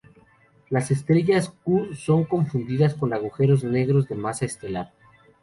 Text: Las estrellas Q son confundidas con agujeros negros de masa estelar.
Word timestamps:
Las 0.71 0.89
estrellas 0.89 1.53
Q 1.63 1.93
son 1.93 2.23
confundidas 2.23 2.95
con 2.95 3.13
agujeros 3.13 3.63
negros 3.63 4.07
de 4.09 4.15
masa 4.15 4.45
estelar. 4.45 4.93